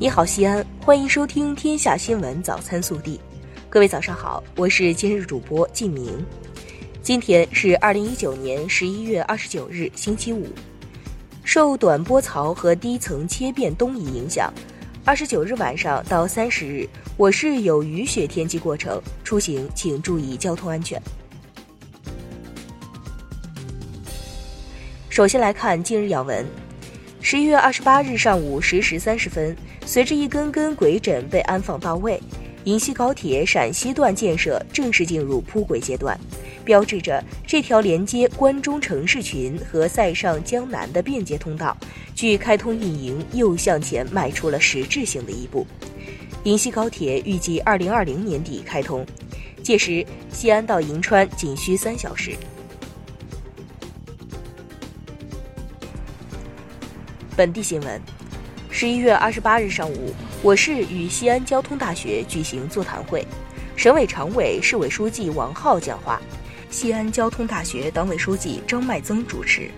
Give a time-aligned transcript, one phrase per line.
[0.00, 3.18] 你好，西安，欢迎收听《天下新闻早餐速递》。
[3.68, 6.24] 各位早上好，我是今日主播靳明。
[7.02, 10.46] 今天是二零一九年十一月二十九日，星期五。
[11.44, 14.50] 受短波槽和低层切变东移影响，
[15.04, 20.98] 二十九日晚上到三十日，我市有雨雪天气过程，出行请注意交通安全。
[25.10, 26.46] 首先来看今日要闻。
[27.22, 32.20] 十一月二十八日上午十时三十分，随着一根根轨枕被安放到位，
[32.64, 36.18] 银西高铁陕西段建设正式进入铺轨阶段，
[36.64, 41.76] 标志着这条连接关中城市群和塞上江南的便捷通道，
[42.14, 45.66] 距开通运营又向前迈出了实质性的一步。
[46.44, 49.04] 银西高铁预计二零二零年底开通，
[49.62, 52.32] 届时西安到银川仅需三小时。
[57.40, 57.98] 本地新闻：
[58.68, 63.26] 十一月二十八日上午，我市与西安交通大学举行座谈会，
[63.76, 66.20] 省委常委、市委书记王浩讲话，
[66.68, 69.70] 西安交通大学党委书记张麦增主持，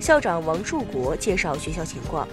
[0.00, 2.26] 校长王树国介绍学校情况，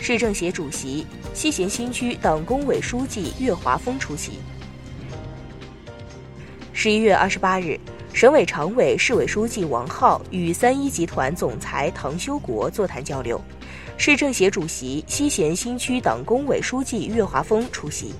[0.00, 4.38] 市政协主席、西咸新区党工委书记岳华峰出席。
[6.72, 7.78] 十一月二十八日，
[8.12, 13.40] 省委常委、市委书记王浩与三一集团总裁唐修国座谈交流。
[13.96, 18.12] 市政协主席、西咸新区党工委书记岳华峰出席。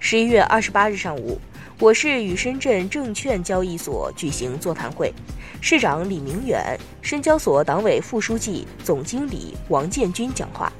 [0.00, 1.40] 十一月二十八日上午，
[1.78, 5.12] 我市与深圳证券交易所举行座谈会，
[5.60, 10.70] 市长李明远、深交所党委副书记、总经理王建军讲话。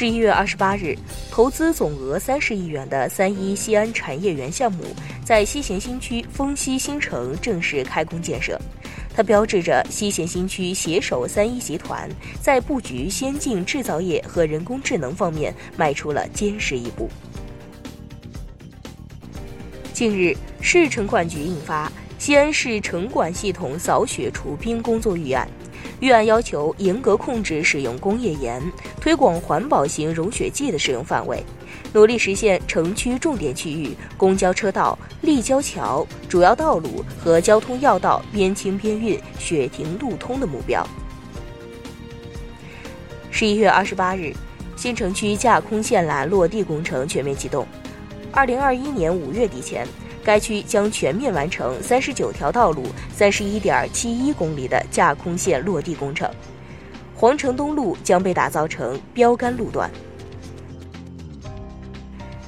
[0.00, 0.96] 十一月二十八日，
[1.30, 4.82] 投资总额三十亿元的三一西安产业园项目
[5.22, 8.58] 在西咸新区丰西新城正式开工建设。
[9.14, 12.08] 它标志着西咸新区携手三一集团，
[12.40, 17.06] 在布局先进制造业和人工智能方面迈出了坚实一步。
[19.92, 21.88] 近日，市城管局印发
[22.18, 25.46] 《西安市城管系统扫雪除冰工作预案》，
[26.00, 28.62] 预案要求严格控制使用工业盐，
[29.00, 31.42] 推广环保型融雪剂的使用范围。
[31.92, 40.86] 努力实现城区重点区域、公交车道、立交桥、主要道路和交通要道边清边运、雪停路通的目标。
[43.30, 44.32] 十一月二十八日，
[44.76, 47.66] 新城区架空线缆落地工程全面启动。
[48.30, 49.84] 二零二一年五月底前，
[50.22, 56.30] 该区将全面完成三十九条道路、三十一点七一公里的架空线落地工程。
[57.20, 59.90] 皇城东路将被打造成标杆路段。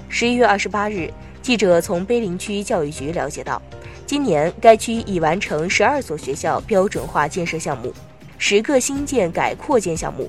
[0.08, 1.12] 十一月二十八日，
[1.42, 3.60] 记者从碑林区教育局了解到，
[4.06, 7.92] 今年该区已完成十二所学校标准化建设项目，
[8.38, 10.26] 十个新建改扩建项目，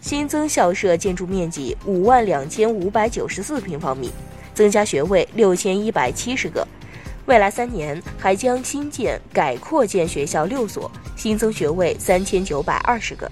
[0.00, 4.12] 新增校舍建筑面积五万两千五百九十四平方米，
[4.54, 6.64] 增加学位六千一百七十个。
[7.26, 13.28] 未来三年还将新建改扩建学校六所，新增学位三千九百二十个。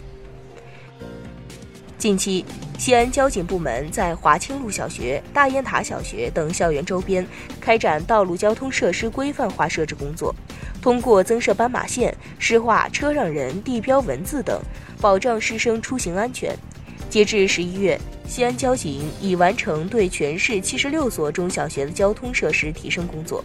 [2.00, 2.44] 近期。
[2.78, 7.24] 西安交警部门在华清路小学、大雁塔小学等校园周边
[7.60, 10.34] 开展道路交通设施规范化设置工作，
[10.80, 14.58] 通过增设斑马线、施画车让人地标文字等，
[14.98, 16.56] 保障师生出行安全。
[17.10, 23.44] 截至十一月，西安交警已完成对全市七十六所中小学的交通设施提升工作。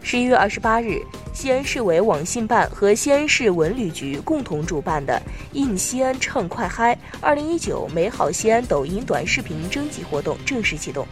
[0.00, 0.98] 十一月二十八日。
[1.34, 5.20] 西安市委网信办和西安市文旅局共同主办的
[5.52, 11.04] “印西安畅快嗨二零一九美好西安”抖音短视频征集活动正式启动。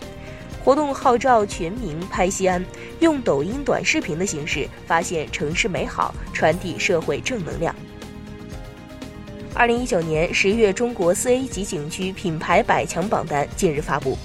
[0.64, 2.64] 活动号召全民拍西安，
[3.00, 7.74] 用抖音短视频的形式发现城市美好，传递社会正能量。
[9.52, 14.16] 二零一九年十月，中国四 A 级景区品牌百强榜单近日发布，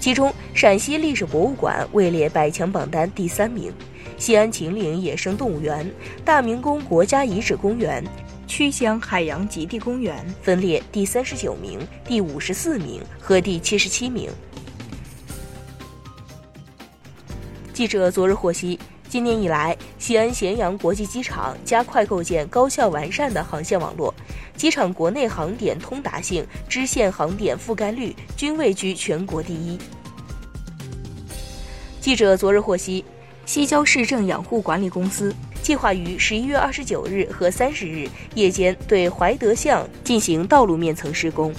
[0.00, 3.72] 其中陕西历史博物馆位列百强榜单第三名。
[4.16, 5.90] 西安秦岭野生动物园、
[6.24, 8.02] 大明宫国家遗址公园、
[8.46, 14.30] 曲江海洋极地公园分列第三十九名、第五十四名和第七十七名。
[17.72, 18.78] 记者昨日获悉，
[19.08, 24.14] 今年以来，西安咸阳国际机场加快构建高效完善的航线网络，
[24.56, 29.76] 机场国内航点通达性、支线航点覆盖率均位居全国第一。
[32.00, 33.04] 记者昨日获悉。
[33.46, 41.52] 西郊市政养护管理公司计划于十一月二十九日和三十日夜间对怀德巷进行道路面层施工。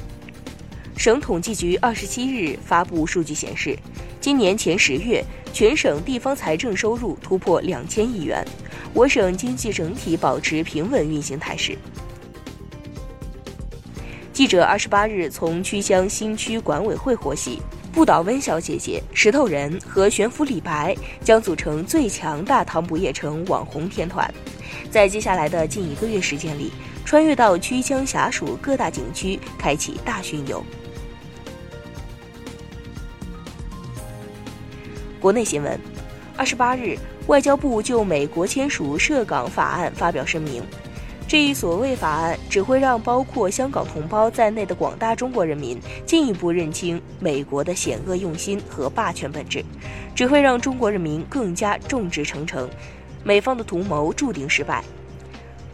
[0.98, 3.78] 省统计局二十七日发布数据显示，
[4.20, 5.24] 今年前十月，
[5.54, 8.46] 全省地方财政收入突破两千亿元，
[8.94, 11.78] 我省经济整体保持平稳运行态势。
[14.34, 17.62] 记者二十八日从曲乡新区管委会获悉，
[17.96, 24.30] 不倒翁小姐姐、石头人和悬浮李白将组成最强大唐不夜城网红天团，
[24.92, 26.74] 在接下来的近一个月时间里，
[27.06, 30.62] 穿越到曲江辖属各大景区，开启大巡游。
[35.18, 35.80] 国内新闻，
[36.36, 36.98] 二十八日，
[37.28, 40.62] 外交部就美国签署涉港法案发表声明。
[41.28, 49.66] 这一所谓法案只会让包括香港同胞在内的广大中国人民进一步认清美国的险恶用心和霸权本质，
[50.14, 52.70] 只会让中国人民更加众志成城，
[53.24, 54.84] 美方的图谋注定失败。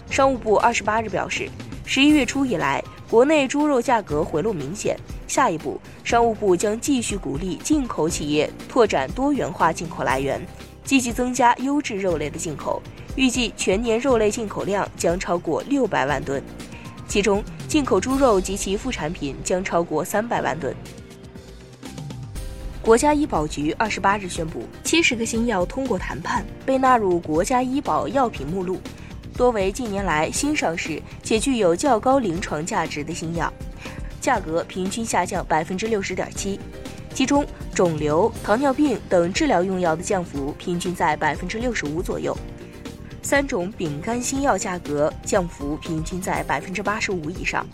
[0.10, 1.50] 商务部二十八日表示，
[1.86, 10.42] 十一月初以来，国内猪肉价格回落明显，下一步，商务部将继续鼓励进口企业拓展多元化进口来源，
[10.84, 12.82] 积极增加优质肉类的进口。
[13.16, 16.42] 预计全年肉类进口量将超过六百万吨，
[17.08, 20.74] 其中进口猪肉及其副产品将超过三百万吨。
[22.82, 28.80] 国家医保局二十八日宣布，七十个新药通过谈判被纳入国家医保药品目录，
[29.38, 33.52] 多为近年来新上市且具有较高临床价值的新药，
[34.22, 36.60] 价格平均下降百分之六十点七，
[37.14, 42.38] 其中肿瘤、糖尿病等治疗用药的降幅平均在百分之六十五左右。
[43.24, 47.66] 三种丙肝新药价格降幅平均在百分之八十五以上。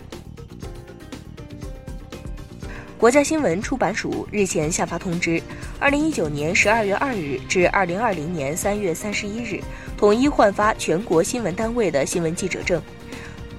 [2.98, 5.40] 国家新闻出版署日前下发通知，
[5.78, 9.60] 二零一九年十二月二日至二零二零年三月三十一日，
[9.96, 12.80] 统一换发全国新闻单位的新闻记者证。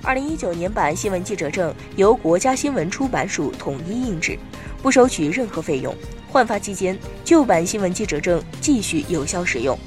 [0.02, 4.38] 二零一九年版新闻记者证由国家新闻出版署统一印制，
[4.82, 5.96] 不收取任何费用。
[6.32, 6.96] 换发期间，
[7.26, 9.78] 旧版新闻记者证继续有效使用。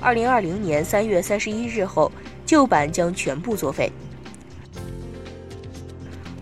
[0.00, 2.10] 二零二零年三月三十一日后，
[2.46, 3.92] 旧版将全部作废。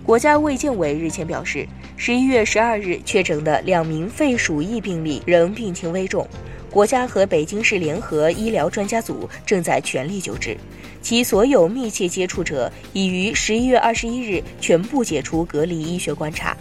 [0.04, 1.66] 国家卫健委日前表示，
[1.96, 6.26] 十一月十二日确诊的两名肺鼠疫病例仍病情危重，
[6.70, 10.56] 国家和北京市联合医疗专家组正在全力救治，
[11.02, 16.56] 其所有密切接触者已于十一月二十一日全部解除隔离医学观察。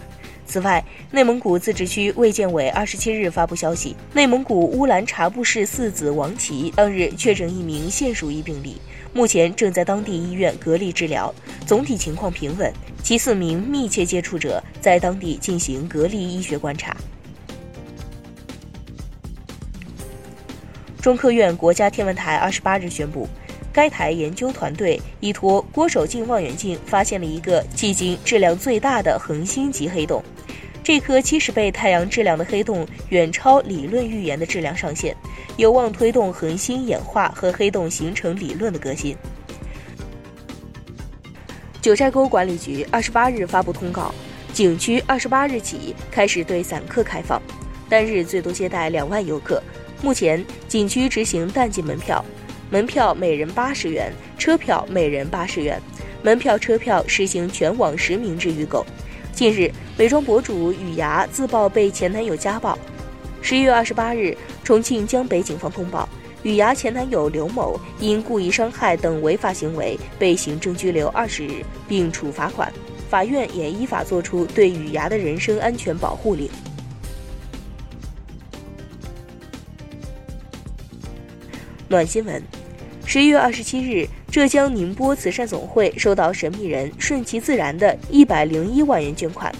[0.50, 8.76] 此外，内蒙古自治区卫健委二十七日发布消息，内蒙古乌兰察布市四子王琦当日确诊一名腺鼠疫病例，
[9.12, 11.32] 目前正在当地医院隔离治疗，
[11.64, 12.72] 总体情况平稳。
[13.00, 16.96] 其四名密切接触者在当地进行隔离医学观察。
[21.00, 23.28] 中科院国家天文台二十八日宣布，
[23.72, 30.20] 该台研究团队依托郭守敬望远镜发现了一个迄今质量最大的恒星级黑洞。
[30.82, 35.14] 这颗七十倍太阳质量的黑洞远超理论预言的质量上限，
[35.56, 39.16] 有望推动恒星演化和黑洞形成理论的革新。
[41.80, 44.12] 九寨沟管理局二十八日发布通告，
[44.52, 47.40] 景区二十八日起开始对散客开放，
[47.88, 49.62] 单日最多接待两万游客。
[50.02, 52.24] 目前景区执行淡季门票，
[52.70, 55.80] 门票每人八十元，车票每人八十元，
[56.22, 58.84] 门票车票实行全网实名制预购。
[59.32, 59.70] 近日，
[60.00, 62.78] 美妆博主雨芽自曝被前男友家暴。
[63.42, 66.08] 十一月二十八日，重庆江北警方通报，
[66.42, 72.72] 雨芽前男友刘某因故意伤害等违法行为被行政拘留二十日，并处罚款。
[73.10, 76.48] 法院也依法作出对雨芽的人身安全保护令。
[81.88, 82.42] 暖新闻，
[83.04, 84.08] 十一月二十七日。
[84.30, 89.52] 浙江宁波慈善总会收到神秘人顺其自然的一百零一万元捐款。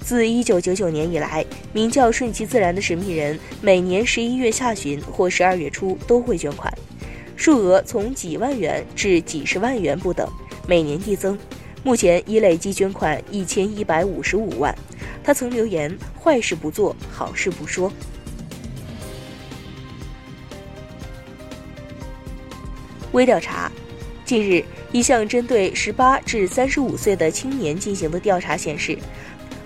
[0.00, 6.72] 自一九九九年以来，名叫顺其自然的神秘人每年十一月下旬或十二月初都会捐款，
[7.36, 10.26] 数额从几万元至几十万元不等，
[10.66, 11.38] 每年递增。
[11.84, 14.74] 目前已累计捐款一千一百五十五万。
[15.22, 17.92] 他曾留言：“坏事不做，好事不说。”
[23.12, 23.70] 微调查。
[24.24, 24.62] 近日，
[24.92, 28.98] 一项针对十八至三十五岁的青年进行的调查显示，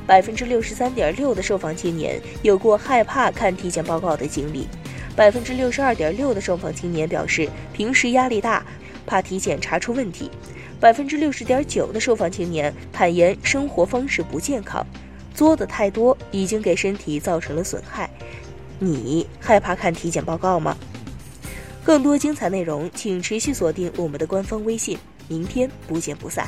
[0.06, 4.66] 百分之六十三点六的受访青年有过害怕看体检报告的经历，
[5.14, 8.64] 百分之六十二点六的受访青年表示平时压力大，
[9.06, 10.30] 怕体检查出问题，
[10.80, 14.84] 百分之六十点九的受访青年坦言生活方式不健康，
[15.32, 18.10] 作的太多已经给身体造成了损害。
[18.78, 20.76] 你害怕看体检报告吗？
[21.84, 24.98] 更多精彩内容，请持续锁定我们的官方微信。
[25.28, 26.46] 明天不见不散。